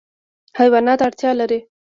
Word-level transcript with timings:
حیوانات 0.59 0.99
اړتیا 1.07 1.31
لري. 1.39 1.59